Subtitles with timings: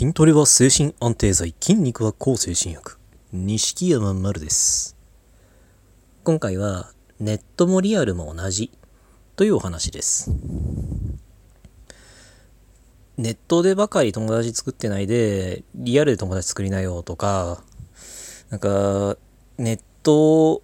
[0.00, 2.96] 筋トレは精神安定剤筋肉は抗精神薬。
[3.34, 4.96] 錦山丸です。
[6.24, 8.72] 今回はネットもリアルも同じ
[9.36, 10.30] というお話です。
[13.18, 17.62] ネットでばかり友達作ってないでリアルで友達作りなよとか
[18.48, 19.18] なんか
[19.58, 20.62] ネット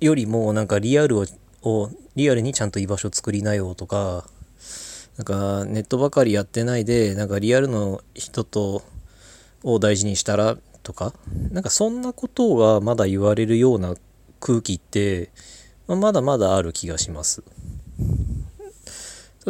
[0.00, 1.24] よりもなんかリアルを
[1.62, 4.28] をリアルにちゃんと居場所作りなよとか
[5.16, 8.82] なんかネットばかりやってないでなんかリアルの人と
[9.62, 11.14] を大事にしたらとか
[11.50, 13.94] なんかそんなことがまだ言われるような
[14.40, 15.30] 空気って、
[15.86, 17.42] まあ、まだまだある気がします。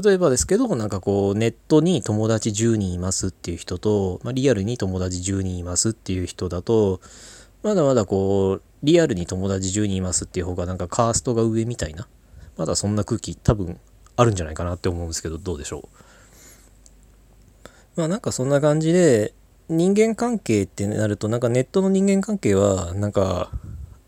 [0.03, 7.01] 例えばですけどなんかこうネットに友達10人いますっていう人と、まあ、リアルに友達10人いますっていう人だと
[7.63, 12.09] まだまだこうリアルに友達10人いますっていう方がなんかカーストが上みたいな
[12.57, 13.79] まだそんな空気多分
[14.17, 15.89] あるんじゃないかなって思うんですけどどうでしょ
[17.97, 17.99] う？
[17.99, 19.33] まあなんかそんな感じで
[19.69, 23.51] 人間関係ってなるとなんかネットの人間関係はなんか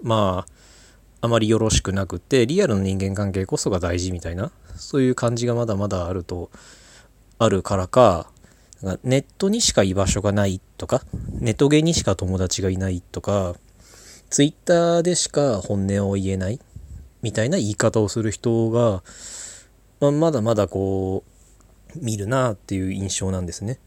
[0.03, 0.47] ま
[1.21, 6.51] ああまりよろしくなくてリアルの人間関係こそが大事みたいなそういう感じがまだまだあると
[7.39, 8.31] あるからか
[8.83, 11.03] なんかネットにしか居場所がないとか
[11.41, 13.55] ネットゲにしか友達がいないとか
[14.29, 16.61] ツイッターでしか本音を言えない
[17.23, 19.03] みたいな言い方をする人が、
[20.01, 21.25] まあ、まだまだこ
[21.95, 23.79] う見るなっていう印象なんですね。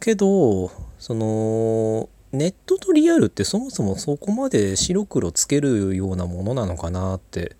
[0.00, 7.56] けどそのネットとリアルってそもそもそこまで白黒つけるようなものなのかなって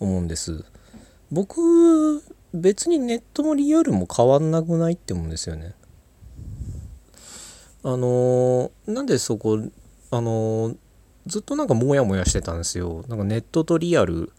[0.00, 0.64] 思うんです。
[1.30, 2.22] 僕
[2.54, 5.74] 別にネットもリアルも変わんなくないって思うんですよね。
[7.82, 9.60] あのなんでそこ
[10.10, 10.74] あの
[11.26, 13.04] ずっとなんかモヤモヤしてたんですよ。
[13.08, 14.32] なんかネットとリアル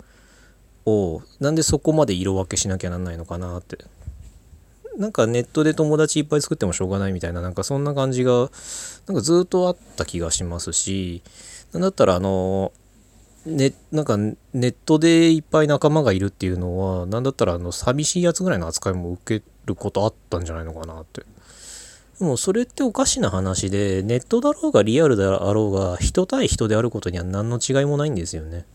[0.87, 3.77] をなんでそこまで色分けしなきゃなんないのかなって。
[4.97, 8.49] なんかネットで友達いっぱい作ってもしょうがないみたいななんかそんな感じが
[9.05, 11.21] なんかずっとあった気がしますし
[11.71, 12.71] なんだったらあの
[13.45, 21.21] ね、なんかネットでいっぱい仲間がいるっていうのは何だったらあの寂しいやつぐらいの扱いも受けることあったんじゃないのかなって
[22.19, 28.65] でもそれっておかしな話でネットだろうがリアルであろうが人対人であることには何の違いもないんですよね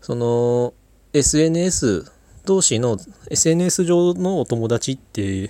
[0.00, 0.74] その
[1.14, 2.10] SNS
[2.44, 2.98] 同士の
[3.30, 5.48] SNS 上のお友達って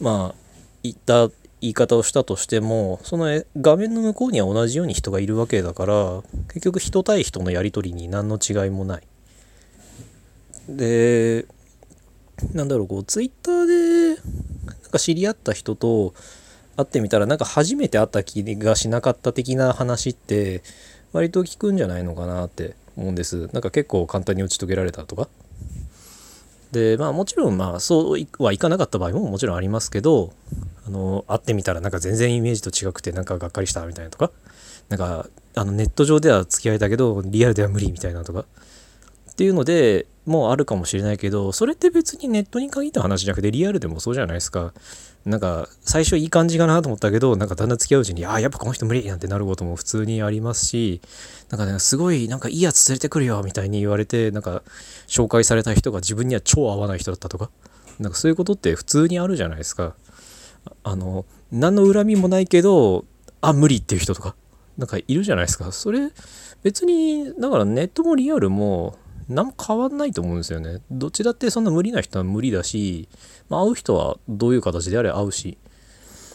[0.00, 0.34] まあ
[0.82, 1.28] 言った
[1.60, 9.02] 言い方をしたとしてもその画面の向こうには同じように人がいるわけだから結局人対人のやり取りに何の違いもない。
[10.68, 11.46] で
[12.52, 14.20] なんだろうこうツイッターで
[14.66, 16.12] なんか知り合った人と
[16.76, 20.62] 会ってみたらなんか初めて会った気がしなかった的な話って
[21.12, 23.48] 割と聞くんじゃないのかなって思うんです。
[23.52, 25.28] なんか結構簡単に打ち解けられたとか。
[26.72, 30.34] でまあもちろんまあそうはいかなかった場合ももちろんありますけど
[30.86, 34.30] あの会ってみたらなんか全然イメージと違くてなんかがっかりしたみたいなとか
[34.90, 38.44] なんかあのネット上では付き合えたけどリアルでは無理みたいなとか
[39.38, 44.74] っていうのでもうあるかもしれないけどそれって別にネットに限った話じゃなくてリアルでもそうじゃないですか。
[45.24, 51.00] なんか最初いい感じかなと思ったけどなんかだんだん付き合ううちにああやっぱこの人無理なんてなることも普通にありますし
[51.50, 54.64] なんかねすごいなんかいいやつ連れてくるよみたいに言われてなんか
[55.06, 57.50] 紹介された人が自分には超合わない人だったとか
[58.00, 59.94] なんかそういうことって普通にあるじゃないですか。
[60.82, 63.04] あの何の恨みもないけど
[63.40, 64.34] あ無理っていう人とか
[64.78, 65.70] なんかいるじゃないですか。
[65.70, 66.10] それ
[66.62, 70.80] 別にだからネットもリアルも何も変わんないと思うんですよね。
[70.90, 73.08] どっちだってそんな無理な人は無理だし
[73.48, 75.58] まあ、会う人はどういう形であれ会うし。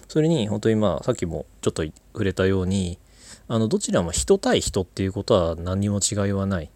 [0.08, 3.00] それに本当にまあさっきもちょっと触れたように
[3.48, 6.70] あのどちらも人対人っていうことは何にも違いはない。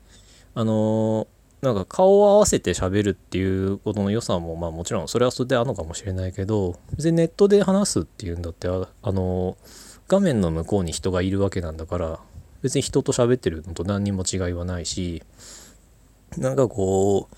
[0.56, 1.28] あの
[1.62, 9.58] なんか顔を合わせて喋るっていうことの良さもまあもちろんそれはそれであるのかもしれないけど別にネットで話すっていうんだってあの
[10.08, 12.20] 画面の向こうに人がいるわけなんだから
[12.62, 15.24] 別に人と喋ってるのと何にも違いはないし
[16.36, 17.36] なんかこう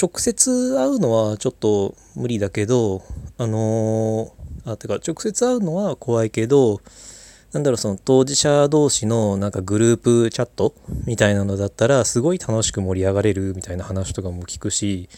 [0.00, 3.02] 直接会うのはちょっと無理だけど
[3.38, 6.80] あのー、あてか直接会うのは怖いけど
[7.52, 10.74] なんだろうその当事者同士のなんかグループチャット
[11.06, 15.08] みたいなのだったらすごい楽しく盛り上がれるみたいな話とかも聞くし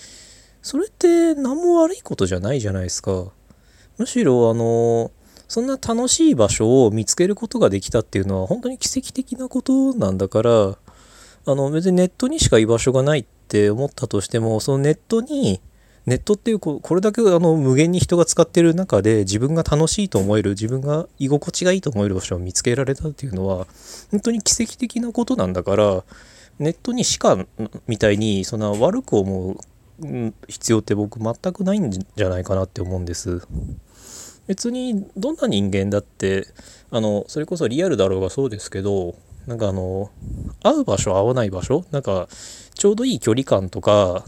[0.61, 3.27] それって何も悪いことじゃないじゃないですか。
[3.99, 5.11] むしろあの
[5.49, 10.77] そんな楽しい場所を見つけることができたっていうのは本当に奇跡的なことなんだから
[11.47, 15.61] あの別にネットにしか居場所がないって思ったとしてもそのネットに
[16.07, 23.67] ネットっていうこれだけあの無限に人が使ってる中で自分が楽しいと思える自分が居心地がいいと思える場所を見つけられたっていうのは
[24.11, 26.05] 本当に奇跡的なことなんだから
[26.59, 27.37] ネットにしか
[27.87, 29.57] みたいにそんな悪く思う
[30.49, 33.47] 必要って僕全くないんじゃないかなって思うんです。
[34.47, 36.47] 別にどんな人間だって
[36.91, 39.17] あのそれこそリアルだろうがそうですけど
[39.47, 40.11] なんかあの
[40.63, 41.85] 会う場所会わない場所？
[41.91, 42.29] なんか
[42.75, 44.25] ちょうどいい距離感とか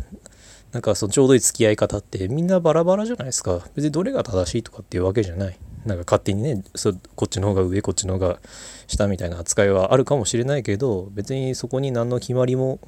[0.73, 3.61] なんかそのちょうどいい付き合い方ってみんなバラバラじゃないですか？
[3.75, 5.59] 別にどれが正しいとかっていうわけじゃない。
[5.87, 8.41] なんか勝手にねそこっちの方が上こっちの方が
[8.89, 12.79] 下みたいな扱いはあるかもしれないけど別にそこに何の決まりも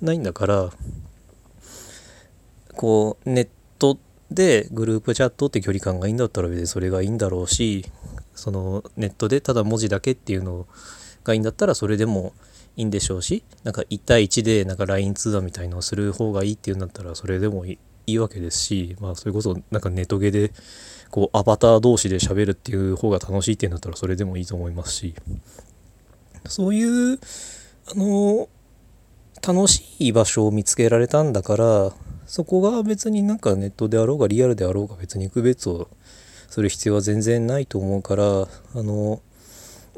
[0.00, 0.70] ないんだから
[2.74, 3.48] こうネッ
[3.78, 3.98] ト
[4.30, 7.84] でグループチャットって距離感がいいんだったら別にそれがいいんだろうし
[8.34, 10.66] そのネットでただ文字だけっていうのを
[11.28, 12.32] がいいんだったらそれでも
[12.76, 20.52] いいんでしょうしなんか1対1でなんか LINE 通話みたいのをする方がいいっていうんだったらそれでもいいわけですしまあそれこそなんかネトゲで
[21.10, 25.14] こうアバター同士で喋るっていう方が楽しいっていうんだったらそれでもいいと思いますし
[26.46, 27.18] そういう
[27.90, 28.48] あの
[29.46, 31.92] 楽しい場所を見つけられたんだから
[32.26, 35.88] そこが別になんかネットであろうがリアルであろうが別に区別を
[36.48, 39.20] する必要は全然ないと思うからあの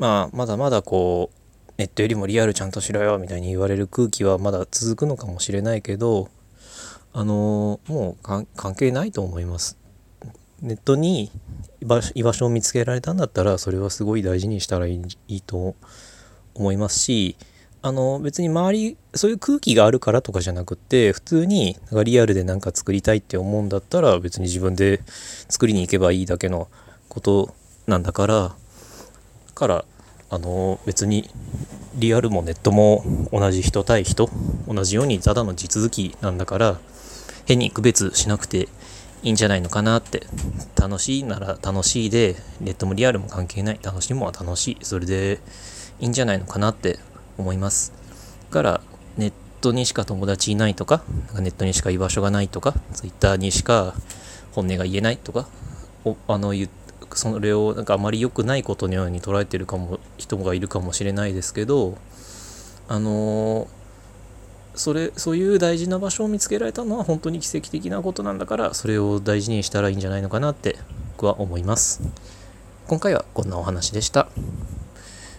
[0.01, 1.31] まあまだまだこ
[1.69, 6.31] うネットよりもリアルちゃんとしろよみたいに言われる空気はまだ続くのかもしれないけど
[7.13, 9.77] あのもう関係ないと思います。
[10.63, 11.31] ネットに
[12.15, 15.75] 居場所を見つけられたんだったらそれはすごい大事にしたらいいと
[16.55, 17.37] 思いますし
[17.81, 26.69] あの別に周りそういう空気があるからとかじゃなくって普通になんかリアルで何か作りたいって思うんだったら別に自分で作りに行けばいいだけの
[27.09, 27.55] こと
[27.87, 28.55] なんだから
[29.55, 29.85] から
[30.31, 31.29] あの別に
[31.97, 34.31] リアルもネットも同じ人対人
[34.69, 36.79] 同じようにただの地続きなんだから
[37.47, 38.69] 変に区別しなくて
[39.23, 40.27] いいんじゃないのかなって
[40.81, 45.41] 楽しいなら楽しいでネットもリアルも関係ない楽しいものは楽しいそれで
[45.99, 46.99] いいんじゃないのかなって
[47.37, 47.93] 思います。
[48.49, 48.81] だから
[49.17, 51.03] ネットにしか友達いないとか
[51.35, 53.95] ネットにしか居場所がないとか Twitter にしか
[54.53, 55.47] 本音が言えないとか
[56.05, 56.55] おあの
[57.19, 61.97] それをなんかあまり良くないことのように捉えてるかも人がいるかもしれないですけど
[62.89, 63.69] あの
[64.75, 70.77] それそういう大事な場所を見つけられたのは本当に奇跡的なことなんだからそれを大事にしたらいいんじゃないのかなって
[71.17, 72.01] 僕は思います。
[72.87, 74.29] 今回はこんなお話でした。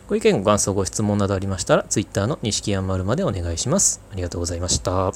[0.08, 4.02] ご意見ご感想ご質問などありましたら Twitter の錦山丸までお願いします。
[4.12, 5.12] ありがとうございました。